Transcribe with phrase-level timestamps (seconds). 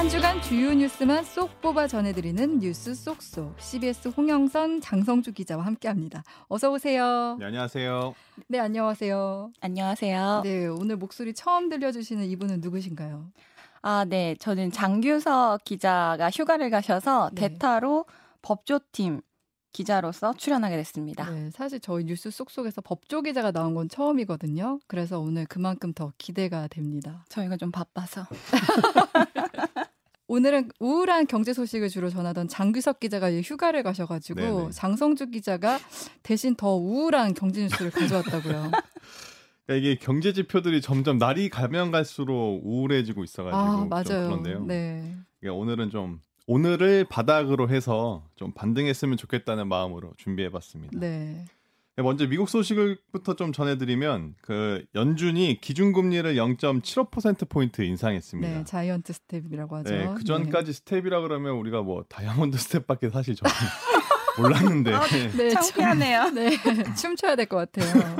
[0.00, 6.24] 한 주간 주요 뉴스만 쏙 뽑아 전해드리는 뉴스 쏙쏙 CBS 홍영선 장성주 기자와 함께합니다.
[6.48, 7.36] 어서 오세요.
[7.38, 8.14] 네, 안녕하세요.
[8.48, 9.52] 네 안녕하세요.
[9.60, 10.40] 안녕하세요.
[10.42, 13.26] 네 오늘 목소리 처음 들려주시는 이분은 누구신가요?
[13.82, 14.36] 아, 네.
[14.40, 17.50] 저는 장규석 기자가 휴가를 가셔서 네.
[17.50, 18.06] 대타로
[18.40, 19.20] 법조팀
[19.72, 21.30] 기자로서 출연하게 됐습니다.
[21.30, 24.80] 네, 사실 저희 뉴스 쏙쏙에서 법조 기자가 나온 건 처음이거든요.
[24.86, 27.24] 그래서 오늘 그만큼 더 기대가 됩니다.
[27.28, 28.26] 저희가 좀 바빠서.
[30.30, 34.70] 오늘은 우울한 경제 소식을 주로 전하던 장규석 기자가 휴가를 가셔가지고 네네.
[34.70, 35.80] 장성주 기자가
[36.22, 38.70] 대신 더 우울한 경제 뉴스를 가져왔다고요.
[39.66, 44.28] 그러니까 이게 경제 지표들이 점점 날이 가면 갈수록 우울해지고 있어가지고 아좀 맞아요.
[44.28, 44.64] 그런데요.
[44.66, 45.16] 네.
[45.40, 50.96] 그러니까 오늘은 좀 오늘을 바닥으로 해서 좀 반등했으면 좋겠다는 마음으로 준비해봤습니다.
[50.96, 51.44] 네.
[52.02, 58.48] 먼저 미국 소식을부터 좀 전해드리면 그 연준이 기준금리를 0.75% 포인트 인상했습니다.
[58.58, 59.90] 네, 자이언트 스텝이라고 하죠.
[59.94, 63.52] 네, 그 전까지 스텝이라 그러면 우리가 뭐 다이아몬드 스텝밖에 사실 저는
[64.38, 64.92] 몰랐는데.
[64.94, 65.06] 아,
[65.36, 66.24] 네, 창피하네요.
[66.26, 68.16] 춤, 네, 춤춰야 될 것 같아요.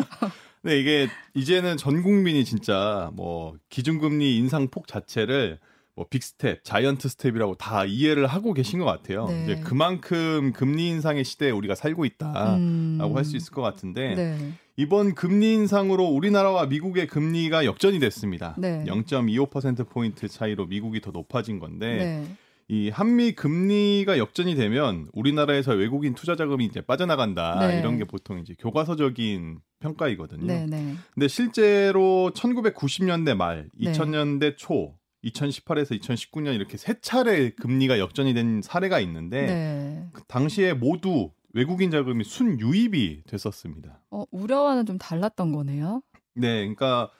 [0.62, 5.58] 네, 이게 이제는 전 국민이 진짜 뭐 기준금리 인상 폭 자체를
[6.00, 9.26] 뭐 빅스텝, 자이언트 스텝이라고 다 이해를 하고 계신 것 같아요.
[9.26, 9.44] 네.
[9.44, 14.52] 이제 그만큼 금리 인상의 시대에 우리가 살고 있다라고 음, 할수 있을 것 같은데 네.
[14.76, 18.54] 이번 금리 인상으로 우리나라와 미국의 금리가 역전이 됐습니다.
[18.56, 18.82] 네.
[18.86, 22.36] 0.25% 포인트 차이로 미국이 더 높아진 건데 네.
[22.68, 27.78] 이 한미 금리가 역전이 되면 우리나라에서 외국인 투자 자금이 이제 빠져나간다 네.
[27.78, 30.46] 이런 게 보통 이제 교과서적인 평가이거든요.
[30.46, 30.94] 네, 네.
[31.12, 33.92] 근데 실제로 1990년대 말, 네.
[33.92, 40.08] 2000년대 초, 2018에서 2019년 이렇게 세 차례 금리가 역전이 된 사례가 있는데 네.
[40.12, 44.00] 그 당시에 모두 외국인 자금이 순유입이 됐었습니다.
[44.10, 46.02] 어, 우려와는 좀 달랐던 거네요.
[46.34, 47.10] 네, 그러니까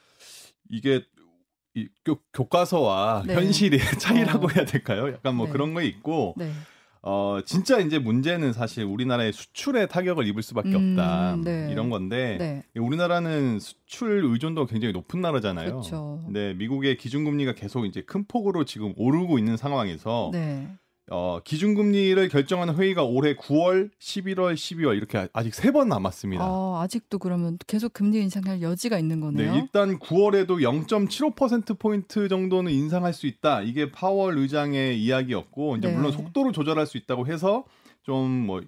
[0.69, 1.03] 이게
[1.73, 3.35] 이 교, 교과서와 네.
[3.35, 4.49] 현실의 차이라고 어.
[4.55, 5.09] 해야 될까요?
[5.09, 5.51] 약간 뭐 네.
[5.51, 6.51] 그런 거 있고 네.
[7.03, 11.69] 어 진짜 이제 문제는 사실 우리나라의 수출에 타격을 입을 수밖에 음, 없다 네.
[11.71, 12.63] 이런 건데 네.
[12.79, 15.71] 우리나라는 수출 의존도가 굉장히 높은 나라잖아요.
[15.71, 16.23] 그렇죠.
[16.29, 20.67] 네, 미국의 기준금리가 계속 이제 큰 폭으로 지금 오르고 있는 상황에서 네.
[21.13, 26.43] 어, 기준금리를 결정하는 회의가 올해 9월, 11월, 12월 이렇게 아직 세 번 남았습니다.
[26.45, 29.55] 어, 아직도 그러면 계속 금리 인상할 여지가 있는 네, 거네요.
[29.55, 33.61] 일단 9월에도 0.75% 포인트 정도는 인상할 수 있다.
[33.61, 35.95] 이게 파월 의장의 이야기였고 이제 네.
[35.95, 37.65] 물론 속도를 조절할 수 있다고 해서
[38.03, 38.61] 좀뭐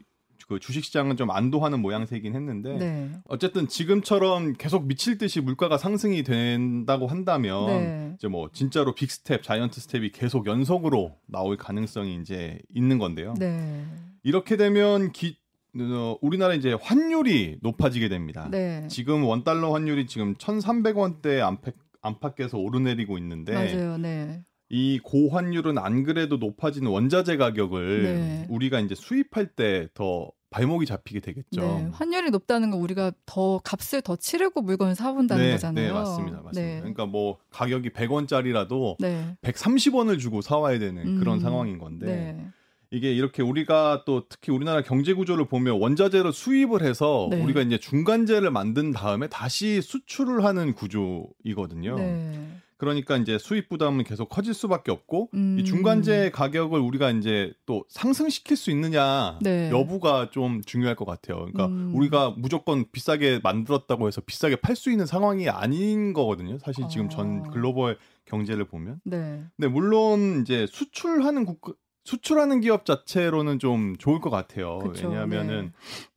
[0.48, 3.12] 그 주식시장은 좀 안도하는 모양새이긴 했는데 네.
[3.26, 8.14] 어쨌든 지금처럼 계속 미칠 듯이 물가가 상승이 된다고 한다면 네.
[8.18, 13.34] 이제 뭐 진짜로 빅스텝, 자이언트 스텝이 계속 연속으로 나올 가능성이 이제 있는 건데요.
[13.40, 13.86] 네.
[14.24, 15.38] 이렇게 되면 기,
[15.80, 18.48] 어, 우리나라 이제 환율이 높아지게 됩니다.
[18.52, 18.88] 네.
[18.90, 23.98] 지금 원 달러 환율이 지금 1,300원대 안팎, 안팎에서 오르내리고 있는데 맞아요.
[23.98, 24.44] 네.
[24.76, 28.48] 이 고환율은 안 그래도 높아지는 원자재 가격을 네.
[28.50, 31.62] 우리가 이제 수입할 때 더 발목이 잡히게 되겠죠.
[31.62, 31.90] 네.
[31.92, 35.88] 환율이 높다는 건 우리가 더 값을 더 치르고 물건을 사본다는 네, 거잖아요.
[35.88, 36.42] 네, 맞습니다.
[36.42, 36.62] 맞습니다.
[36.62, 36.80] 네.
[36.80, 39.36] 그러니까 뭐 가격이 100원짜리라도 네.
[39.44, 42.48] 130원을 주고 사와야 되는 그런 음, 상황인 건데 네.
[42.90, 47.44] 이게 이렇게 우리가 또 특히 우리나라 경제 구조를 보면 원자재로 수입을 해서 네.
[47.44, 51.96] 우리가 이제 중간재를 만든 다음에 다시 수출을 하는 구조이거든요.
[51.96, 52.63] 네.
[52.84, 55.58] 그러니까 이제 수입 부담은 계속 커질 수밖에 없고 음.
[55.58, 59.72] 이 중간재 가격을 우리가 이제 또 상승시킬 수 있느냐 네.
[59.72, 61.38] 여부가 좀 중요할 것 같아요.
[61.38, 61.96] 그러니까 음.
[61.96, 66.58] 우리가 무조건 비싸게 만들었다고 해서 비싸게 팔 수 있는 상황이 아닌 거거든요.
[66.58, 67.50] 사실 지금 전 아.
[67.52, 69.00] 글로벌 경제를 보면.
[69.06, 69.44] 네.
[69.56, 74.80] 근데 물론 이제 수출하는 국 수출하는 기업 자체로는 좀 좋을 것 같아요.
[74.80, 75.72] 그쵸, 왜냐하면은 네.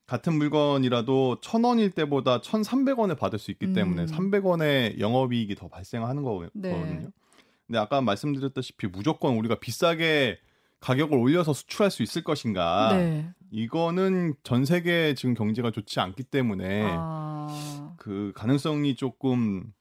[0.07, 4.07] 같은 물건이라도 천 원일 때보다 천 삼백 원에 받을 수 있기 때문에 음.
[4.07, 6.51] 삼백 원의 영업이익이 더 발생하는 거거든요.
[6.55, 7.07] 네.
[7.67, 10.39] 근데 아까 말씀드렸다시피 무조건 우리가 비싸게
[10.79, 12.97] 가격을 올려서 수출할 수 있을 것인가?
[12.97, 13.29] 네.
[13.51, 17.95] 이거는 전 세계 지금 경제가 좋지 않기 때문에 아.
[17.97, 19.73] 그 가능성이 조금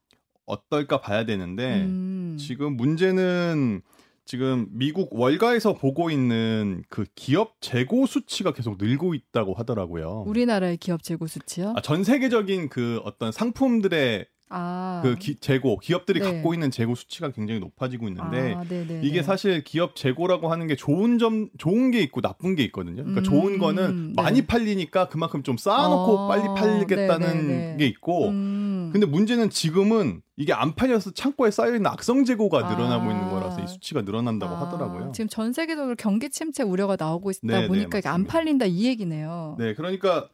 [0.46, 2.38] 어떨까 봐야 되는데 음.
[2.40, 3.82] 지금 문제는
[4.26, 10.24] 지금 미국 월가에서 보고 있는 그 기업 재고 수치가 계속 늘고 있다고 하더라고요.
[10.26, 11.74] 우리나라의 기업 재고 수치요?
[11.76, 15.02] 아, 전 세계적인 그 어떤 상품들의 아.
[15.04, 16.32] 그 기- 재고 기업들이 네.
[16.32, 19.02] 갖고 있는 재고 수치가 굉장히 높아지고 있는데 아, 네네.
[19.04, 22.98] 이게 사실 기업 재고라고 하는 게 좋은 점 좋은 게 있고 나쁜 게 있거든요.
[23.04, 24.22] 그러니까 음, 좋은 거는 네.
[24.22, 27.78] 많이 팔리니까 그만큼 좀 쌓아놓고 어, 빨리 팔겠다는 네네네.
[27.78, 28.90] 게 있고 음.
[28.94, 33.12] 근데 문제는 지금은 이게 안 팔려서 창고에 쌓여 있는 악성 재고가 늘어나고 아.
[33.14, 33.35] 있는 거라서
[33.66, 35.12] 이 수치가 늘어난다고 아, 하더라고요.
[35.14, 38.26] 지금 전 세계적으로 경기 침체 우려가 나오고 있다 네, 네, 보니까 이게 안.
[38.26, 39.56] 팔린다 이 얘기네요.
[39.60, 40.30] 네, 그러니까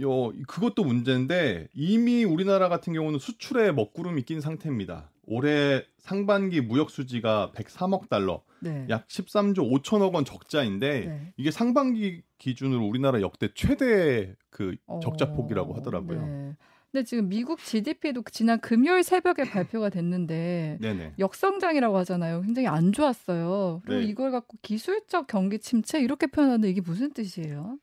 [0.00, 5.10] 요 그것도 문제인데 이미 우리나라 같은 경우는 수출에 먹구름이 낀 상태입니다.
[5.26, 8.86] 올해 상반기 무역 수지가 103억 달러, 네.
[8.88, 11.32] 약 13조 5천억 원 적자인데 네.
[11.36, 16.26] 이게 상반기 기준으로 우리나라 역대 최대 그 적자 어, 폭이라고 하더라고요.
[16.26, 16.56] 네.
[16.92, 21.14] 근데 지금 미국 GDP도 지난 금요일 새벽에 발표가 됐는데 네네.
[21.18, 22.42] 역성장이라고 하잖아요.
[22.42, 23.82] 굉장히 안 좋았어요.
[23.84, 24.06] 그리고 네.
[24.06, 27.78] 이걸 갖고 기술적 경기 침체 이렇게 표현하는데 이게 무슨 뜻이에요?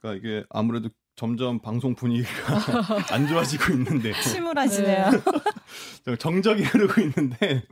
[0.00, 2.28] 그러니까 이게 아무래도 점점 방송 분위기가
[3.12, 5.10] 안 좋아지고 있는데 침울하시네요.
[6.18, 7.64] 정적이 흐르고 있는데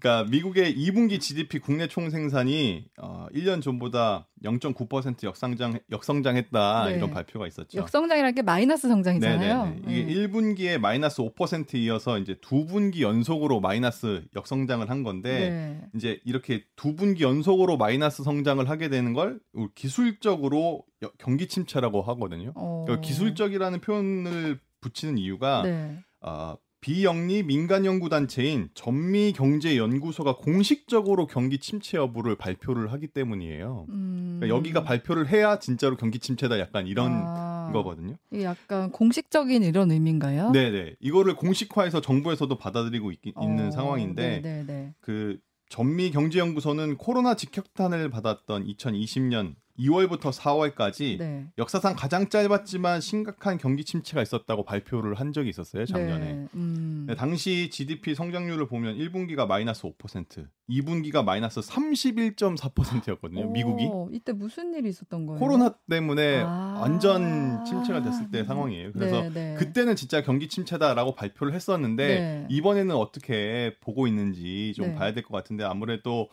[0.00, 6.94] 그러니까 미국의 2분기 GDP 국내 총생산이 어, 1년 전보다 0.9% 역상장 역성장했다 네.
[6.96, 7.78] 이런 발표가 있었죠.
[7.78, 9.64] 역성장이라는 게 마이너스 성장이잖아요.
[9.64, 9.82] 네네네.
[9.88, 15.88] 이게 1분기에 마이너스 5% 이어서 이제 두 분기 연속으로 마이너스 역성장을 한 건데 네.
[15.96, 19.40] 이제 이렇게 두 분기 연속으로 마이너스 성장을 하게 되는 걸
[19.74, 22.52] 기술적으로 여- 경기 침체라고 하거든요.
[22.54, 22.84] 어.
[22.86, 25.98] 그러니까 기술적이라는 표현을 붙이는 이유가 네.
[26.20, 33.86] 아, 비영리 민간 연구 단체인 전미경제연구소가 공식적으로 경기 침체 여부를 발표를 하기 때문이에요.
[33.88, 34.36] 음.
[34.38, 38.16] 그러니까 여기가 발표를 해야 진짜로 경기 침체다 약간 이런 아, 거거든요.
[38.40, 40.52] 약간 공식적인 이런 의미인가요?
[40.52, 40.96] 네네.
[41.00, 44.94] 이거를 공식화해서 정부에서도 받아들이고 있, 어, 는 상황인데 네네네.
[45.00, 45.38] 그
[45.70, 51.46] 전미경제연구소는 코로나 직격탄을 받았던 2020년 2월부터 4월까지 네.
[51.56, 56.32] 역사상 가장 짧았지만 심각한 경기 침체가 있었다고 발표를 한 적이 있었어요 작년에.
[56.32, 56.46] 네.
[56.54, 57.04] 음.
[57.08, 63.46] 네, 당시 GDP 성장률을 보면 1분기가 마이너스 5%, 2분기가 마이너스 31.4%였거든요.
[63.46, 65.38] 오, 미국이 이때 무슨 일이 있었던 거예요?
[65.38, 66.78] 코로나 때문에 아.
[66.80, 68.92] 완전 침체가 됐을 때 상황이에요.
[68.92, 69.54] 그래서 네, 네.
[69.58, 72.46] 그때는 진짜 경기 침체다라고 발표를 했었는데 네.
[72.50, 74.94] 이번에는 어떻게 보고 있는지 좀 네.
[74.94, 76.28] 봐야 될 것 같은데 아무래도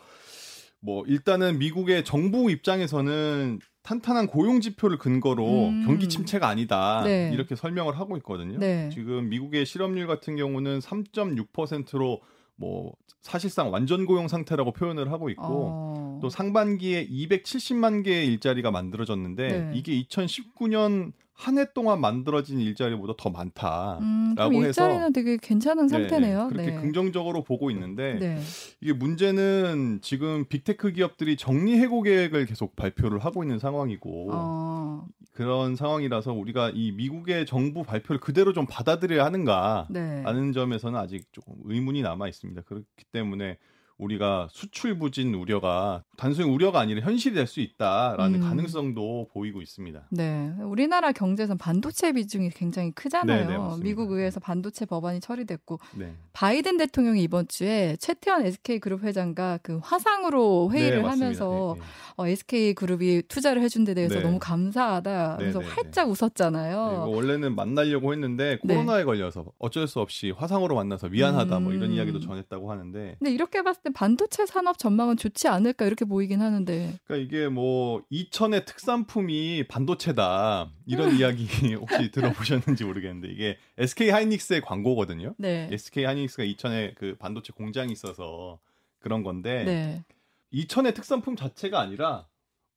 [0.80, 5.84] 뭐 일단은 미국의 정부 입장에서는 탄탄한 고용 지표를 근거로 음.
[5.86, 7.30] 경기 침체가 아니다 네.
[7.32, 8.58] 이렇게 설명을 하고 있거든요.
[8.58, 8.88] 네.
[8.92, 12.20] 지금 미국의 실업률 같은 경우는 3.6%로
[12.56, 16.18] 뭐 사실상 완전 고용 상태라고 표현을 하고 있고 어.
[16.22, 19.70] 또 상반기에 270만 개의 일자리가 만들어졌는데 네.
[19.74, 23.98] 이게 2019년 한 해 동안 만들어진 일자리보다 더 많다.
[24.00, 26.48] 음, 라고 해서- 일자리는 되게 괜찮은 상태네요.
[26.50, 26.80] 그렇게 네.
[26.80, 28.40] 긍정적으로 보고 있는데 네.
[28.80, 35.76] 이게 문제는 지금 빅테크 기업들이 정리 해고 계획을 계속 발표를 하고 있는 상황이고 어, 그런
[35.76, 40.22] 상황이라서 우리가 이 미국의 정부 발표를 그대로 좀 받아들여야 하는가 네.
[40.24, 42.62] 하는 점에서는 아직 조금 의문이 남아 있습니다.
[42.62, 43.58] 그렇기 때문에
[43.98, 48.48] 우리가 수출 부진 우려가 단순히 우려가 아니라 현실이 될 수 있다라는 음.
[48.48, 50.08] 가능성도 보이고 있습니다.
[50.10, 50.52] 네.
[50.64, 53.48] 우리나라 경제에선 반도체 비중이 굉장히 크잖아요.
[53.48, 53.82] 네, 네.
[53.82, 56.12] 미국 의회에서 반도체 법안이 처리됐고 네.
[56.32, 61.08] 바이든 대통령이 이번 주에 최태원 SK그룹 회장과 그 화상으로 회의를 네.
[61.08, 61.86] 하면서 네, 네.
[62.16, 64.22] 어, SK그룹이 투자를 해준 데 대해서 네.
[64.22, 65.36] 너무 감사하다.
[65.38, 67.06] 그래서 네, 네, 활짝 네, 웃었잖아요.
[67.08, 68.74] 원래는 만나려고 했는데 네.
[68.74, 71.94] 코로나에 걸려서 어쩔 수 없이 화상으로 만나서 미안하다 뭐 이런 음.
[71.94, 76.94] 이야기도 전했다고 하는데 근데 이렇게 봤을 때 반도체 산업 전망은 좋지 않을까 이렇게 보이긴 하는데.
[77.04, 85.34] 그러니까 이게 뭐 이천의 특산품이 반도체다 이런 이야기 혹시 들어보셨는지 모르겠는데 이게 SK 하이닉스의 광고거든요.
[85.38, 85.68] 네.
[85.72, 88.58] SK 하이닉스가 이천에 그 반도체 공장이 있어서
[88.98, 90.04] 그런 건데 네.
[90.50, 92.26] 이천의 특산품 자체가 아니라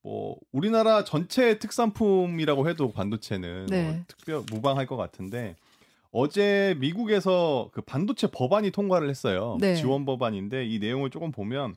[0.02, 3.84] 뭐 우리나라 전체 특산품이라고 해도 반도체는 네.
[3.84, 5.56] 뭐 특별 무방할 것 같은데
[6.12, 9.58] 어제 미국에서 그 반도체 법안이 통과를 했어요.
[9.60, 9.76] 네.
[9.76, 11.76] 지원 법안인데 이 내용을 조금 보면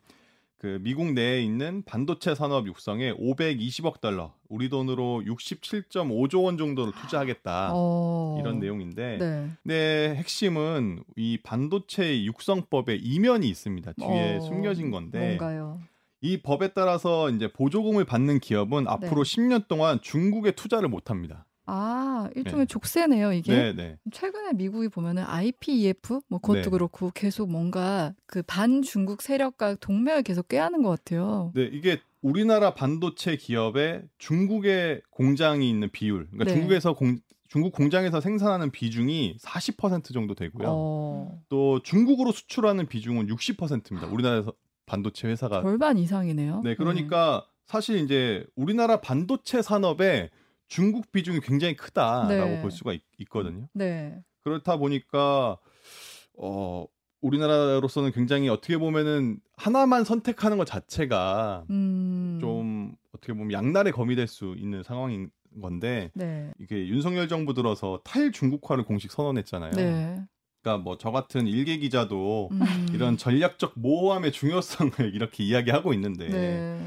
[0.63, 7.71] 그 미국 내에 있는 반도체 산업 육성에 520억 달러, 우리 돈으로 67.5조 원 정도를 투자하겠다.
[7.75, 8.39] 어.
[8.41, 9.49] 이런 내용인데 네.
[9.65, 13.93] 근데 핵심은 이 반도체 육성법에 이면이 있습니다.
[13.95, 15.81] 뒤에 어, 숨겨진 건데 뭔가요?
[16.21, 19.37] 이 법에 따라서 이제 보조금을 받는 기업은 앞으로 네.
[19.37, 21.45] 10년 동안 중국에 투자를 못 합니다.
[21.75, 22.71] 아, 일종의 네.
[22.71, 23.55] 족쇄네요, 이게.
[23.55, 23.97] 네, 네.
[24.11, 26.69] 최근에 미국이 보면은 IPEF 뭐 그것도 네.
[26.71, 31.51] 그렇고 계속 뭔가 그 반중국 세력과 동맹을 계속 꾀하는 것 같아요.
[31.55, 36.53] 네, 이게 우리나라 반도체 기업의 중국에 공장이 있는 비율, 그러니까 네.
[36.53, 40.69] 중국에서 공, 중국 공장에서 생산하는 비중이 40% 정도 되고요.
[40.69, 44.09] 어, 또 중국으로 수출하는 비중은 60%입니다.
[44.09, 44.53] 우리나라에서
[44.85, 46.61] 반도체 회사가 절반 이상이네요.
[46.65, 50.29] 네, 그러니까 사실 이제 우리나라 반도체 산업에
[50.73, 52.63] 중국 비중이 굉장히 크다라고 네.
[52.63, 54.19] 볼 수가 있, 거든요 네.
[54.43, 55.59] 그렇다 보니까
[56.39, 56.87] 어
[57.21, 62.39] 우리나라로서는 굉장히 어떻게 보면은 하나만 선택하는 것 자체가 음.
[62.41, 66.51] 좀 어떻게 보면 양날의 검이 될 수 있는 상황인 건데 네.
[66.59, 69.73] 이게 윤석열 정부 들어서 탈 중국화를 공식 선언했잖아요.
[70.63, 70.71] 네.
[70.71, 72.87] 그러니까 뭐 저 같은 일개 기자도 음.
[72.93, 76.79] 이런 전략적 모호함의 중요성을 이렇게 이야기하고 있는데 네.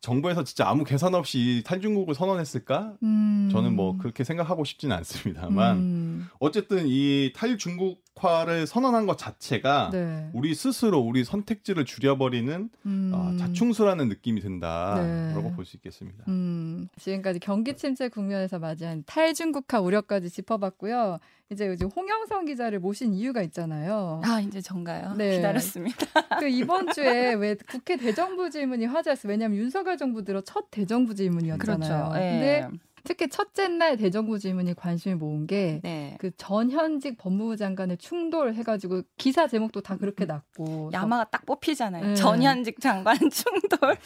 [0.00, 2.92] 정부에서 진짜 아무 계산 없이 탈중국을 선언했을까?
[3.02, 3.48] 음.
[3.50, 5.80] 저는 뭐 그렇게 생각하고 싶지는 않습니다만 음.
[5.80, 6.28] 음.
[6.38, 10.30] 어쨌든 이 탈중국화를 선언한 것 자체가 네.
[10.34, 13.10] 우리 스스로 우리 선택지를 줄여버리는 음.
[13.14, 15.52] 어, 자충수라는 느낌이 든다라고 네.
[15.56, 16.24] 볼수 있겠습니다.
[16.28, 21.18] 음, 지금까지 경기 침체 국면에서 맞이한 탈중국화 우려까지 짚어봤고요.
[21.50, 24.22] 이제 이제 홍영선 기자를 모신 이유가 있잖아요.
[24.24, 25.14] 아 이제 전가요?
[25.16, 25.36] 네.
[25.36, 25.96] 기다렸습니다.
[26.40, 29.30] 그 이번 주에 왜 국회 대정부 질문이 화제였어요.
[29.30, 32.10] 왜냐하면 윤석열 정부 들어 첫 대정부 질문이었잖아요.
[32.10, 32.16] 그렇죠.
[32.16, 32.30] 예.
[32.30, 32.68] 근데
[33.04, 36.16] 특히 첫째 날 대정부 질문이 관심을 모은 게 네.
[36.18, 42.04] 그 전현직 법무부 장관의 충돌 해가지고 기사 제목도 다 그렇게 났고 야마가 딱 뽑히잖아요.
[42.06, 42.14] 네.
[42.14, 43.96] 전 현직 장관 충돌.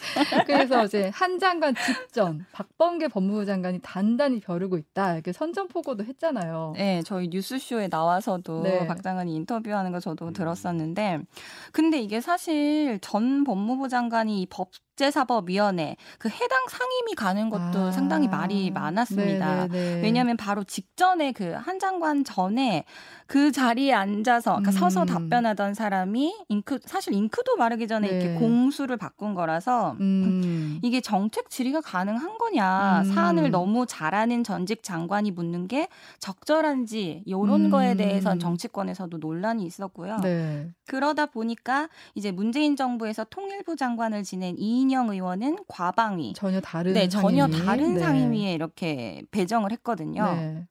[0.45, 6.73] 그래서 이제 한 장관 직전 박범계 법무부 장관이 단단히 벼르고 있다 이렇게 선전포고도 했잖아요.
[6.75, 8.85] 네, 저희 뉴스쇼에 나와서도 네.
[8.87, 10.33] 박 장관이 인터뷰하는 거 저도 음.
[10.33, 11.19] 들었었는데,
[11.71, 17.91] 근데 이게 사실 전 법무부 장관이 이 법 제사법위원회 그 해당 상임위 가는 것도 아.
[17.91, 19.67] 상당히 말이 많았습니다.
[19.67, 20.01] 네네네.
[20.01, 22.85] 왜냐하면 바로 직전에 그 한 장관 전에
[23.27, 24.73] 그 자리에 앉아서 그러니까 음.
[24.73, 28.15] 서서 답변하던 사람이 잉크 사실 잉크도 마르기 전에 네.
[28.15, 30.79] 이렇게 공수를 바꾼 거라서 음.
[30.83, 33.13] 이게 정책 질의가 가능한 거냐, 음.
[33.13, 35.89] 사안을 너무 잘하는 전직 장관이 묻는 게
[36.19, 37.69] 적절한지 이런 음.
[37.69, 40.17] 거에 대해선 정치권에서도 논란이 있었고요.
[40.21, 40.71] 네.
[40.87, 47.07] 그러다 보니까 이제 문재인 정부에서 통일부 장관을 지낸 이인 영 의원은 과방위, 전혀 다른 네
[47.07, 47.65] 전혀 상임위.
[47.65, 47.99] 다른 네.
[47.99, 50.23] 상임위에 이렇게 배정을 했거든요.
[50.35, 50.67] 네.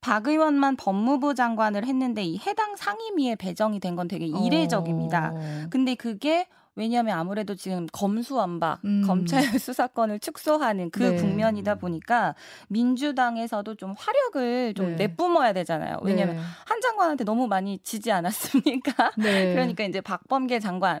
[0.00, 5.32] 박 의원만 법무부 장관을 했는데 이 해당 상임위에 배정이 된 건 되게 이례적입니다.
[5.34, 5.66] 어.
[5.70, 9.02] 근데 그게 왜냐하면 아무래도 지금 검수완박, 음.
[9.06, 11.16] 검찰 수사권을 축소하는 그 네.
[11.16, 12.34] 국면이다 보니까
[12.68, 15.06] 민주당에서도 좀 화력을 좀 네.
[15.06, 15.98] 내뿜어야 되잖아요.
[16.02, 16.42] 왜냐하면 네.
[16.66, 19.12] 한 장관한테 너무 많이 지지 않았습니까?
[19.16, 19.52] 네.
[19.54, 21.00] 그러니까 이제 박범계 장관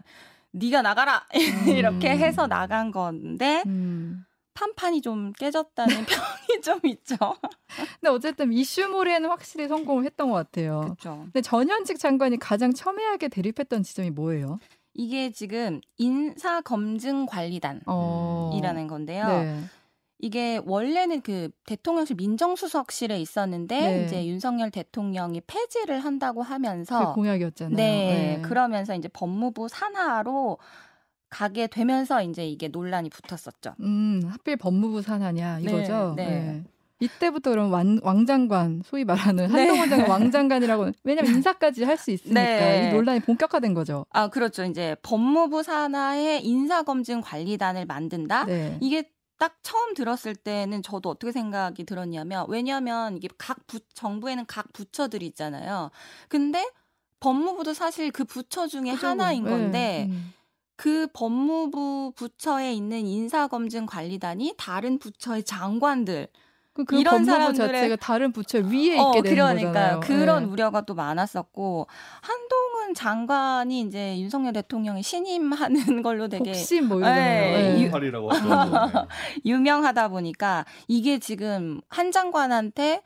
[0.54, 1.68] 네가 나가라 음.
[1.68, 4.24] 이렇게 해서 나간 건데 음.
[4.54, 7.16] 판판이 좀 깨졌다는 평이 좀 있죠.
[8.00, 10.80] 근데 어쨌든 이슈몰에는 확실히 성공을 했던 것 같아요.
[10.82, 11.22] 그렇죠.
[11.24, 14.60] 근데 전현직 장관이 가장 첨예하게 대립했던 지점이 뭐예요?
[14.94, 18.86] 이게 지금 인사검증관리단이라는 어.
[18.88, 19.26] 건데요.
[19.26, 19.64] 네.
[20.24, 24.04] 이게 원래는 그 대통령실 민정수석실에 있었는데 네.
[24.04, 27.76] 이제 윤석열 대통령이 폐지를 한다고 하면서 그 공약이었잖아요.
[27.76, 30.56] 네, 그러면서 이제 법무부 산하로
[31.28, 33.74] 가게 되면서 이제 이게 논란이 붙었었죠.
[33.80, 36.14] 음, 하필 법무부 산하냐 이거죠.
[36.16, 36.64] 네, 네.
[37.00, 39.68] 이때부터 그럼 왕, 왕장관 소위 말하는 네.
[39.68, 42.88] 한동훈 장관 왕장관이라고 왜냐면 인사까지 할 수 있으니까 네.
[42.88, 44.06] 이 논란이 본격화된 거죠.
[44.08, 44.64] 아 그렇죠.
[44.64, 48.46] 이제 법무부 산하에 인사검증 관리단을 만든다.
[48.46, 48.78] 네.
[48.80, 54.72] 이게 딱 처음 들었을 때는 저도 어떻게 생각이 들었냐면 왜냐하면 이게 각 부, 정부에는 각
[54.72, 55.90] 부처들이 있잖아요.
[56.28, 56.70] 근데
[57.20, 59.06] 법무부도 사실 그 부처 중에 그죠.
[59.06, 59.50] 하나인 네.
[59.50, 60.34] 건데 음.
[60.76, 66.28] 그 법무부 부처에 있는 인사검증 관리단이 다른 부처의 장관들
[66.74, 69.72] 그, 그 이런 사람들의- 자체가 다른 부처 위에 어, 있게 되는 그러니까요.
[69.72, 70.00] 거잖아요.
[70.00, 70.50] 그런 네.
[70.50, 71.86] 우려가 또 많았었고
[72.20, 77.76] 한동훈 장관이 이제 윤석열 대통령이 신임하는 걸로 되게 복심 뭐 네, 이러잖아요.
[77.78, 77.90] 이- 네.
[77.90, 79.06] 팔이라고 하더라고요.
[79.46, 83.02] 유명하다 보니까 이게 지금 한 장관한테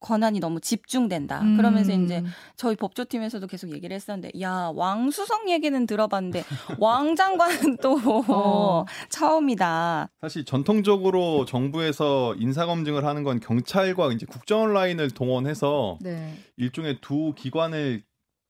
[0.00, 1.40] 권한이 너무 집중된다.
[1.40, 1.56] 음.
[1.56, 2.22] 그러면서 이제
[2.56, 6.44] 저희 법조팀에서도 계속 얘기를 했었는데, 야, 왕수석 얘기는 들어봤는데,
[6.78, 8.84] 왕장관은 또 어.
[9.10, 10.10] 처음이다.
[10.20, 16.34] 사실 전통적으로 정부에서 인사 검증을 하는 건 경찰과 이제 국정원 라인을 동원해서 네.
[16.56, 18.02] 일종의 두 기관을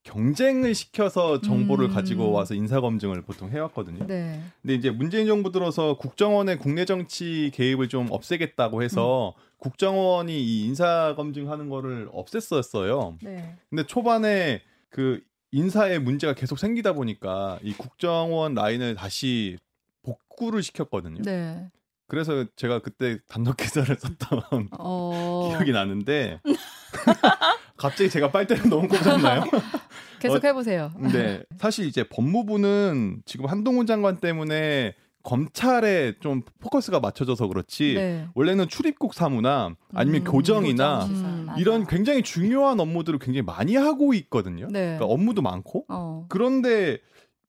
[0.08, 1.94] 경쟁을 시켜서 정보를 음.
[1.94, 4.06] 가지고 와서 인사 검증을 보통 해왔거든요.
[4.06, 4.40] 네.
[4.62, 9.42] 근데 이제 문재인 정부 들어서 국정원의 국내 정치 개입을 좀 없애겠다고 해서 음.
[9.58, 13.18] 국정원이 이 인사 검증하는 거를 없앴었어요.
[13.22, 13.56] 네.
[13.68, 19.58] 근데 초반에 그 인사에 문제가 계속 생기다 보니까 이 국정원 라인을 다시
[20.02, 21.22] 복구를 시켰거든요.
[21.22, 21.70] 네.
[22.06, 25.48] 그래서 제가 그때 단독 기사를 썼던 어.
[25.50, 26.40] 기억이 나는데
[27.76, 29.44] 갑자기 제가 빨대를 너무 꽂았나요?
[30.20, 30.90] 계속 해보세요.
[30.94, 38.26] 근데 사실 이제 법무부는 지금 한동훈 장관 때문에 검찰에 좀 포커스가 맞춰져서 그렇지 네.
[38.34, 41.60] 원래는 출입국 사무나 아니면 음, 교정이나 교정, 시설, 음, 맞아.
[41.60, 44.66] 이런 굉장히 중요한 업무들을 굉장히 많이 하고 있거든요.
[44.68, 44.96] 네.
[44.96, 46.24] 그러니까 업무도 많고 어.
[46.28, 46.98] 그런데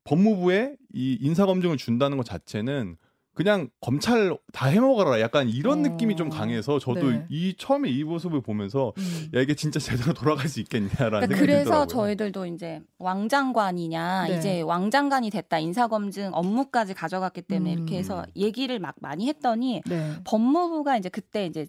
[0.04, 2.98] 법무부에 이 인사 검증을 준다는 것 자체는
[3.40, 5.82] 그냥 검찰 다 해먹어라 약간 이런 어.
[5.90, 7.26] 느낌이 좀 강해서 저도 네.
[7.30, 9.30] 이 처음에 이 모습을 보면서 음.
[9.34, 11.88] 야 이게 진짜 제대로 돌아갈 수 있겠냐라는 그러니까 생각이 그래서 들더라고요.
[11.88, 14.38] 저희들도 이제 왕장관이냐 네.
[14.38, 17.78] 이제 왕장관이 됐다 인사검증 업무까지 가져갔기 때문에 음.
[17.78, 20.16] 이렇게 해서 얘기를 막 많이 했더니 네.
[20.26, 21.66] 법무부가 이제 그때 이제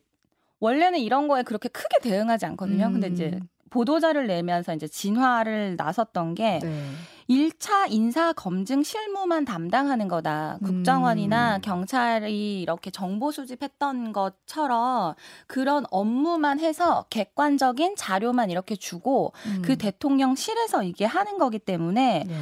[0.59, 2.87] 원래는 이런 거에 그렇게 크게 대응하지 않거든요.
[2.87, 2.93] 음.
[2.95, 3.39] 근데 이제
[3.71, 6.91] 보도자를 내면서 이제 진화를 나섰던 게 네.
[7.31, 10.59] 1차 인사 검증 실무만 담당하는 거다.
[10.65, 11.61] 국정원이나 음.
[11.61, 15.15] 경찰이 이렇게 정보 수집했던 것처럼
[15.47, 19.63] 그런 업무만 해서 객관적인 자료만 이렇게 주고 음.
[19.65, 22.37] 그 대통령실에서 이게 하는 거기 때문에 네.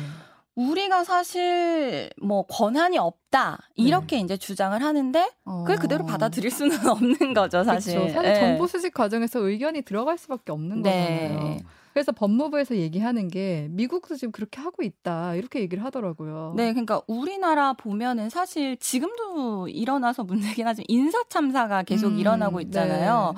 [0.58, 4.22] 우리가 사실 뭐 권한이 없다 이렇게 네.
[4.22, 5.78] 이제 주장을 하는데 그걸 어.
[5.78, 7.94] 그대로 받아들일 수는 없는 거죠 사실.
[7.94, 8.12] 그렇죠.
[8.12, 8.40] 사실 네.
[8.40, 11.28] 정보 수집 과정에서 의견이 들어갈 수밖에 없는 네.
[11.30, 11.58] 거잖아요.
[11.92, 16.54] 그래서 법무부에서 얘기하는 게 미국도 지금 그렇게 하고 있다 이렇게 얘기를 하더라고요.
[16.56, 23.34] 네, 그러니까 우리나라 보면은 사실 지금도 일어나서 문제긴 하지만 인사 참사가 계속 음, 일어나고 있잖아요.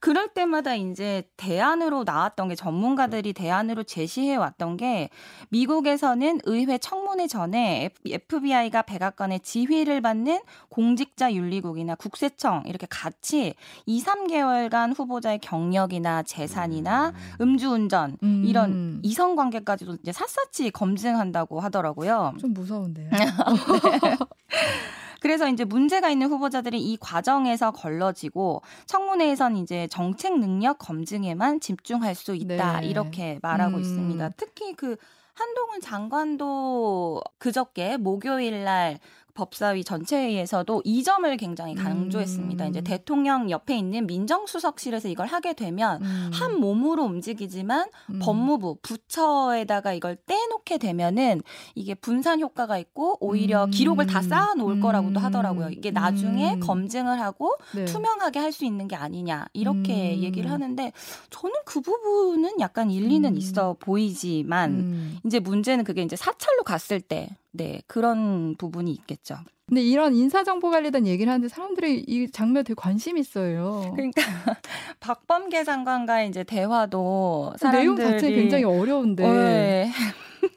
[0.00, 0.10] 네.
[0.10, 5.10] 그럴 때마다 이제 대안으로 나왔던 게 전문가들이 대안으로 제시해 왔던 게
[5.50, 10.40] 미국에서는 의회 청문회 전에 FBI가 백악관의 지휘를 받는
[10.70, 13.54] 공직자 윤리국이나 국세청 이렇게 같이
[13.86, 17.36] 2, 3개월간 후보자의 경력이나 재산이나 음.
[17.42, 18.44] 음주운전 음.
[18.46, 22.34] 이런 이성 관계까지도 이제 샅샅이 검증한다고 하더라고요.
[22.40, 23.10] 좀 무서운데요.
[23.10, 23.18] 네.
[25.20, 32.34] 그래서 이제 문제가 있는 후보자들이 이 과정에서 걸러지고 청문회에선 이제 정책 능력 검증에만 집중할 수
[32.34, 32.88] 있다 네.
[32.88, 33.80] 이렇게 말하고 음.
[33.80, 34.30] 있습니다.
[34.36, 34.96] 특히 그
[35.34, 38.98] 한동훈 장관도 그저께 목요일 날
[39.40, 42.66] 법사위 전체회의에서도 이 점을 굉장히 강조했습니다.
[42.66, 42.68] 음.
[42.68, 46.30] 이제 대통령 옆에 있는 민정수석실에서 이걸 하게 되면 음.
[46.30, 48.18] 한 몸으로 움직이지만 음.
[48.20, 51.40] 법무부 부처에다가 이걸 떼놓게 되면은
[51.74, 53.70] 이게 분산 효과가 있고 오히려 음.
[53.70, 55.24] 기록을 다 쌓아 놓을 거라고도 음.
[55.24, 55.70] 하더라고요.
[55.70, 56.60] 이게 나중에 음.
[56.60, 57.86] 검증을 하고 네.
[57.86, 60.92] 투명하게 할 수 있는 게 아니냐 이렇게 얘기를 하는데
[61.30, 67.82] 저는 그 부분은 약간 일리는 있어 보이지만 이제 문제는 그게 이제 사찰로 갔을 때 네,
[67.86, 69.36] 그런 부분이 있겠죠.
[69.66, 73.92] 근데 이런 인사정보 관리된 얘기를 하는데 사람들이 이 장면 되게 관심 있어요.
[73.94, 74.22] 그러니까
[74.98, 79.22] 박범계 장관과의 이제 대화도 사람들이 내용 자체 굉장히 어려운데.
[79.22, 79.92] 네.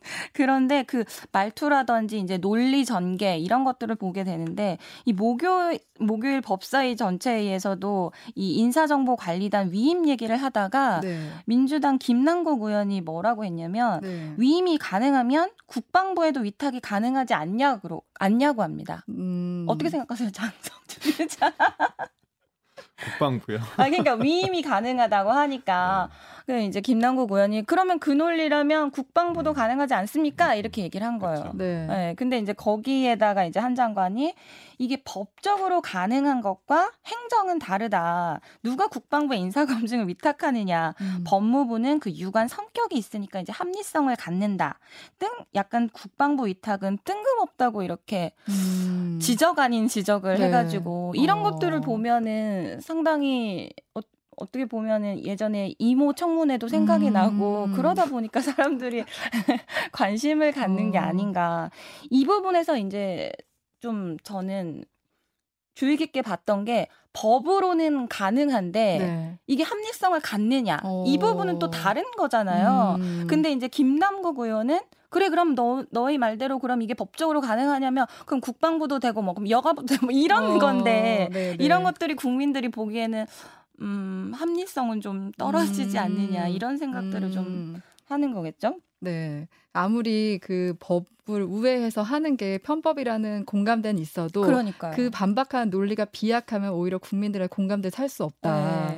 [0.34, 8.12] 그런데 그 말투라든지 이제 논리 전개 이런 것들을 보게 되는데 이 목요 목요일 법사위 전체회의에서도
[8.36, 11.30] 이 인사정보관리단 위임 얘기를 하다가 네.
[11.46, 14.34] 민주당 김남국 의원이 뭐라고 했냐면 네.
[14.38, 19.04] 위임이 가능하면 국방부에도 위탁이 가능하지 않냐고 않냐고 합니다.
[19.10, 19.66] 음...
[19.68, 21.54] 어떻게 생각하세요, 장성준 기자?
[23.04, 23.60] 국방부요.
[23.78, 26.43] 아 그러니까 위임이 가능하다고 하니까 네.
[26.46, 29.54] 그 이제 김남국 의원이 그러면 그 논리라면 국방부도 음.
[29.54, 30.56] 가능하지 않습니까?
[30.56, 31.40] 이렇게 얘기를 한 거예요.
[31.40, 31.58] 그렇죠.
[31.58, 31.88] 네.
[31.88, 32.14] 네.
[32.16, 34.34] 근데 이제 거기에다가 이제 한 장관이
[34.78, 38.42] 이게 법적으로 가능한 것과 행정은 다르다.
[38.64, 40.96] 누가 국방부 인사 검증을 위탁하느냐.
[41.00, 41.24] 음.
[41.26, 44.80] 법무부는 그 유관 성격이 있으니까 이제 합리성을 갖는다.
[45.20, 49.20] 등 약간 국방부 위탁은 뜬금없다고 이렇게 음.
[49.22, 50.48] 지적 아닌 지적을 네.
[50.48, 51.44] 해가지고 이런 어.
[51.44, 53.72] 것들을 보면은 상당히
[54.34, 57.14] 어, 어떻게 보면은 예전에 이모 청문회도 생각이 음.
[57.14, 58.42] 나고 그러다 보니까
[58.82, 59.04] 사람들이
[59.92, 60.92] 관심을 갖는 어.
[60.92, 61.70] 게 아닌가.
[62.10, 63.32] 이 부분에서 이제
[63.80, 64.84] 좀 저는
[65.76, 69.40] 주의 깊게 봤던 게 법으로는 가능한데 네.
[69.48, 71.04] 이게 합리성을 갖느냐 어.
[71.06, 72.98] 이 부분은 또 다른 거잖아요.
[73.00, 73.28] 음.
[73.28, 79.00] 근데 이제 김남국 의원은 그래 그럼 너 너희 말대로 그럼 이게 법적으로 가능하냐면 그럼 국방부도
[79.00, 80.60] 되고 뭐 그럼 여가부도 되고 뭐 이런 어.
[80.60, 81.58] 건데 네네.
[81.60, 83.28] 이런 것들이 국민들이 보기에는
[83.82, 86.04] 음, 합리성은 좀 떨어지지 음.
[86.04, 87.32] 않느냐 이런 생각들을 음.
[87.32, 88.78] 좀 하는 거겠죠?
[89.00, 89.48] 네.
[89.74, 94.94] 아무리 그 법을 우회해서 하는 게 편법이라는 공감대는 있어도 그러니까요.
[94.96, 98.50] 그 반박하는 논리가 비약하면 오히려 국민들의 공감대 살 수 없다.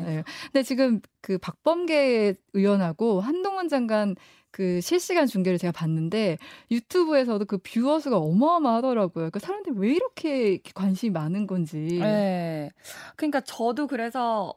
[0.05, 0.15] 네.
[0.17, 0.23] 네.
[0.51, 4.15] 근데 지금 그 박범계 의원하고 한동훈 장관
[4.51, 6.37] 그 실시간 중계를 제가 봤는데
[6.71, 9.29] 유튜브에서도 그 뷰어 수가 어마어마하더라고요.
[9.31, 11.99] 그 사람들이 왜 이렇게 관심이 많은 건지.
[12.01, 12.71] 네.
[13.17, 14.53] 그러니까 저도 그래서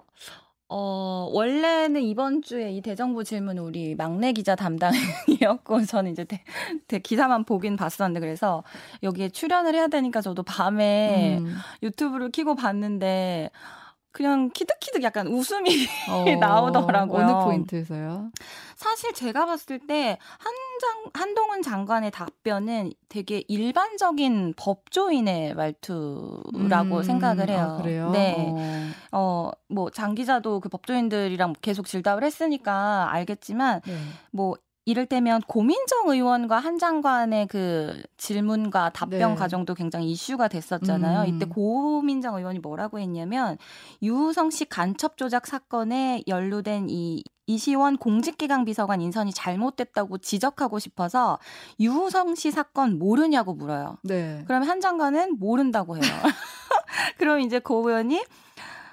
[0.70, 6.44] 어, 원래는 이번 주에 이 대정부 질문 우리 막내 기자 담당이었고, 저는 이제 대,
[6.87, 8.62] 대 기사만 보긴 봤었는데, 그래서
[9.02, 11.56] 여기에 출연을 해야 되니까 저도 밤에 음.
[11.82, 13.50] 유튜브를 키고 봤는데,
[14.18, 15.70] 그냥 키득키득 약간 웃음이
[16.09, 17.24] 어, 나오더라고요.
[17.24, 18.33] 어느 포인트에서요?
[18.74, 27.68] 사실 제가 봤을 때 한장 한동훈 장관의 답변은 되게 일반적인 법조인의 말투라고 음, 생각을 해요.
[27.72, 28.11] 아, 그래요?
[28.11, 28.52] 네.
[29.12, 33.94] 어, 뭐, 장 기자도 그 법조인들이랑 계속 질답을 했으니까 알겠지만, 네.
[34.33, 34.57] 뭐,
[34.88, 39.35] 이를테면 고민정 의원과 한 장관의 그 질문과 답변 네.
[39.35, 41.20] 과정도 굉장히 이슈가 됐었잖아요.
[41.20, 41.27] 음.
[41.27, 43.59] 이때 고민정 의원이 뭐라고 했냐면
[44.03, 51.38] 유우성 씨 간첩 조작 사건에 연루된 이 이시원 공직기강 비서관 인선이 잘못됐다고 지적하고 싶어서
[51.79, 53.98] 유우성 씨 사건 모르냐고 물어요.
[54.05, 54.42] 네.
[54.46, 56.03] 그러면 한 장관은 모른다고 해요.
[57.18, 58.24] 그럼 이제 고 의원이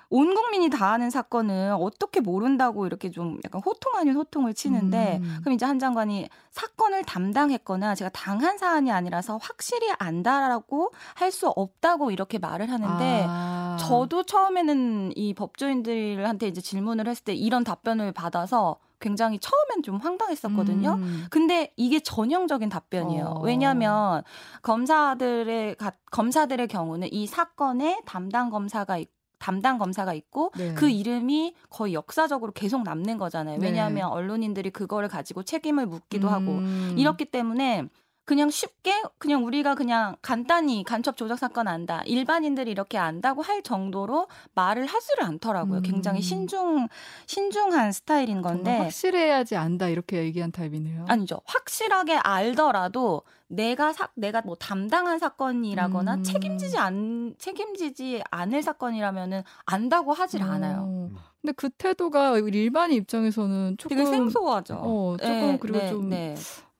[0.09, 5.37] 온 국민이 다 아는 사건을 어떻게 모른다고 이렇게 좀 약간 호통 아닌 호통을 치는데 음.
[5.41, 12.11] 그럼 이제 한 장관이 사건을 담당했거나 제가 당한 사안이 아니라서 확실히 안다라고 할 수 없다고
[12.11, 13.77] 이렇게 말을 하는데 아.
[13.79, 20.93] 저도 처음에는 이 법조인들한테 이제 질문을 했을 때 이런 답변을 받아서 굉장히 처음엔 좀 황당했었거든요.
[20.93, 21.25] 음.
[21.29, 23.25] 근데 이게 전형적인 답변이에요.
[23.25, 23.41] 어.
[23.41, 24.23] 왜냐하면
[24.61, 25.75] 검사들의
[26.11, 29.14] 검사들의 경우는 이 사건에 담당 검사가 있고
[29.45, 30.73] 담당 검사가 있고 네.
[30.73, 33.59] 그 이름이 거의 역사적으로 계속 남는 거잖아요.
[33.59, 33.67] 네.
[33.67, 34.01] 왜냐하면 네.
[34.01, 36.33] 언론인들이 그거를 가지고 책임을 묻기도 음.
[36.33, 36.61] 하고
[36.97, 37.87] 이렇기 때문에
[38.25, 42.01] 그냥 쉽게 그냥 우리가 그냥 간단히 간첩 조작 사건 안다.
[42.05, 45.77] 일반인들이 이렇게 안다고 할 정도로 말을 하지를 않더라고요.
[45.77, 45.83] 음.
[45.83, 46.87] 굉장히 신중
[47.27, 51.05] 신중한 스타일인 건데 확실해야지 안다 이렇게 얘기한 타입이네요.
[51.07, 51.39] 아니죠.
[51.45, 56.23] 확실하게 알더라도 내가 사, 내가 뭐 담당한 사건이라거나 음.
[56.23, 60.45] 책임지지 않 책임지지 않을 사건이라면은 안다고 하질 어.
[60.47, 61.11] 않아요.
[61.41, 64.79] 근데 그 태도가 일반인 입장에서는 조금 되게 생소하죠.
[64.81, 66.35] 어, 조금 네, 그리고 네, 좀 네.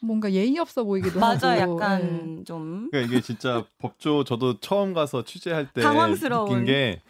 [0.06, 1.76] 뭔가 예의 없어 보이기도 맞아, 하고.
[1.76, 2.44] 맞아, 약간 네.
[2.44, 2.90] 좀.
[2.92, 6.46] 그러니까 이게 진짜 법조 저도 처음 가서 취재할 때 당황스러운.
[6.50, 7.02] 느낀 게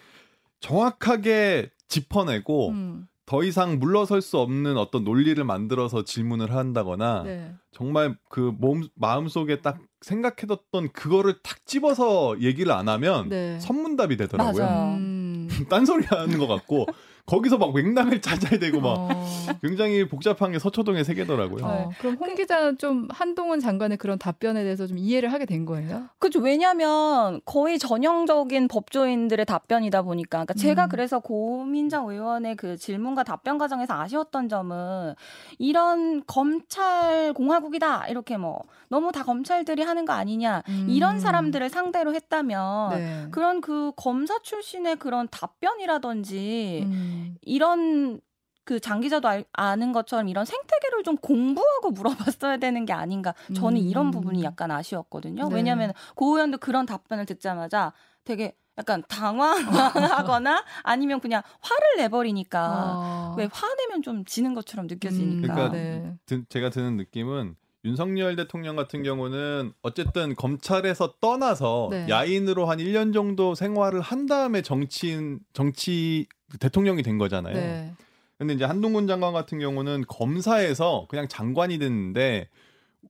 [0.59, 3.07] 정확하게 짚어내고 음.
[3.27, 7.53] 더 이상 물러설 수 없는 어떤 논리를 만들어서 질문을 한다거나 네.
[7.71, 13.59] 정말 그 몸 마음 속에 딱 생각해뒀던 그거를 탁 집어서 얘기를 안 하면 네.
[13.59, 14.63] 선문답이 되더라고요.
[14.97, 15.47] 음.
[15.69, 16.85] 딴소리 하는 것 같고
[17.25, 19.25] 거기서 막 맥락을 찾아야 되고 막 어.
[19.61, 21.65] 굉장히 복잡한 게 서초동의 세계더라고요.
[21.65, 26.03] 어, 그럼 홍 기자는 좀 한동훈 장관의 그런 답변에 대해서 좀 이해를 하게 된 거예요?
[26.19, 26.39] 그렇죠.
[26.39, 30.89] 왜냐하면 거의 전형적인 법조인들의 답변이다 보니까, 그러니까 제가 음.
[30.89, 35.15] 그래서 고민정 의원의 그 질문과 답변 과정에서 아쉬웠던 점은
[35.57, 40.87] 이런 검찰 공화국이다 이렇게 뭐 너무 다 검찰들이 하는 거 아니냐 음.
[40.89, 43.27] 이런 사람들을 상대로 했다면 네.
[43.31, 46.83] 그런 그 검사 출신의 그런 답변이라든지.
[46.85, 47.14] 음.
[47.41, 48.19] 이런
[48.65, 53.33] 그 장기자도 알, 아는 것처럼 이런 생태계를 좀 공부하고 물어봤어야 되는 게 아닌가.
[53.55, 53.87] 저는 음.
[53.87, 55.49] 이런 부분이 약간 아쉬웠거든요.
[55.49, 55.55] 네.
[55.55, 63.35] 왜냐하면 고 의원도 그런 답변을 듣자마자 되게 약간 당황하거나 아니면 그냥 화를 내버리니까 아.
[63.37, 65.31] 왜 화내면 좀 지는 것처럼 느껴지니까.
[65.35, 66.15] 음, 그러니까 네.
[66.49, 72.07] 제가 드는 느낌은 윤석열 대통령 같은 경우는 어쨌든 검찰에서 떠나서 네.
[72.09, 76.27] 야인으로 한 1년 정도 생활을 한 다음에 정치인 정치
[76.59, 77.53] 대통령이 된 거잖아요.
[77.53, 77.93] 네.
[78.37, 82.49] 근데 이제 한동훈 장관 같은 경우는 검사에서 그냥 장관이 됐는데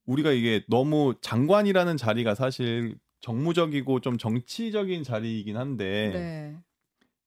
[0.05, 6.55] 우리가 이게 너무 장관이라는 자리가 사실 정무적이고 좀 정치적인 자리이긴 한데 네.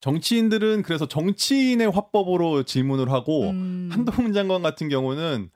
[0.00, 3.88] 정치인들은 그래서 정치인의 화법으로 질문을 하고 음.
[3.90, 5.50] 한동훈 장관 같은 경우는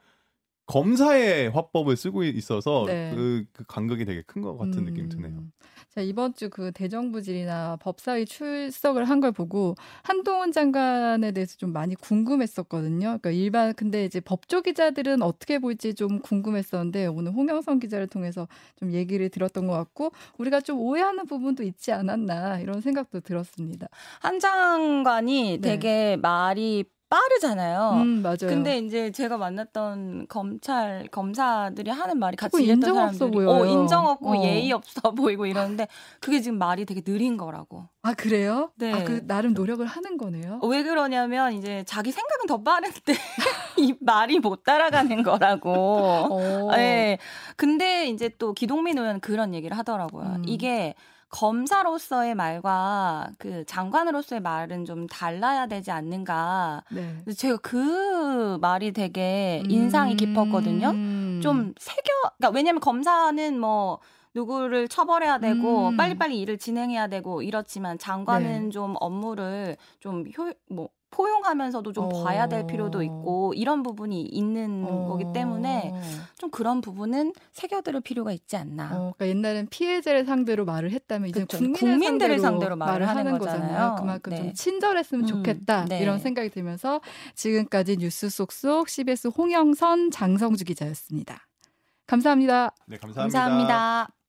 [0.67, 3.11] 검사의 화법을 쓰고 있어서 네.
[3.15, 4.85] 그, 그 간극이 되게 큰 것 같은 음.
[4.87, 5.45] 느낌이 드네요.
[5.91, 11.95] 자, 이번 주 그 대정부질이나 법사위 출석을 한 걸 보고 한동훈 장관에 대해서 좀 많이
[11.95, 13.19] 궁금했었거든요.
[13.21, 18.93] 그러니까 일반 근데 이제 법조 기자들은 어떻게 볼지 좀 궁금했었는데 오늘 홍영선 기자를 통해서 좀
[18.93, 23.89] 얘기를 들었던 것 같고 우리가 좀 오해하는 부분도 있지 않았나 이런 생각도 들었습니다.
[24.21, 25.71] 한 장관이 네.
[25.71, 28.03] 되게 말이 빠르잖아요.
[28.03, 28.39] 음, 맞아요.
[28.49, 33.51] 근데 이제 제가 만났던 검찰 검사들이 하는 말이 같이 인정 없어 보여요.
[33.51, 34.45] 어, 인정 없고 어.
[34.45, 35.89] 예의 없어 보이고 이러는데
[36.21, 37.87] 그게 지금 말이 되게 느린 거라고.
[38.01, 38.71] 아 그래요?
[38.77, 38.95] 네.
[38.95, 40.61] 아, 그 나름 노력을 하는 거네요.
[40.63, 43.13] 어, 왜 그러냐면 이제 자기 생각은 더 빠른데
[43.77, 46.71] 이 말이 못 따라가는 거라고.
[46.75, 47.19] 네.
[47.57, 50.37] 근데 이제 또 기동민 의원 그런 얘기를 하더라고요.
[50.37, 50.43] 음.
[50.47, 50.95] 이게
[51.33, 56.85] 검사로서의 말과 그 장관으로서의 말은 좀 달라야 되지 않는가.
[56.91, 57.25] 네.
[57.35, 60.91] 제가 그 말이 되게 인상이 깊었거든요.
[60.91, 61.41] 음.
[61.43, 62.03] 좀 새겨,
[62.37, 63.99] 그러니까 왜냐면 검사는 뭐
[64.35, 65.97] 누구를 처벌해야 되고 음.
[65.97, 68.71] 빨리빨리 일을 진행해야 되고 이렇지만 장관은 네.
[68.71, 72.25] 좀 업무를 좀 효, 뭐 포용하면서도 좀 어.
[72.25, 75.07] 봐야 될 필요도 있고 이런 부분이 있는 어.
[75.09, 75.95] 거기 때문에
[76.39, 78.87] 좀 그런 부분은 새겨들을 필요가 있지 않나.
[78.87, 83.39] 어, 그러니까 옛날엔 피해자를 상대로 말을 했다면 이제 국민을, 국민들을 상대로, 상대로 말을, 하는, 하는
[83.39, 83.97] 거잖아요.
[83.99, 84.39] 그만큼 네.
[84.39, 86.01] 좀 친절했으면 음, 좋겠다 네.
[86.01, 87.01] 이런 생각이 들면서
[87.35, 91.47] 지금까지 뉴스 속속 CBS 홍영선 장성주 기자였습니다.
[92.07, 92.75] 감사합니다.
[92.87, 93.39] 네, 감사합니다.
[93.39, 94.22] 감사합니다.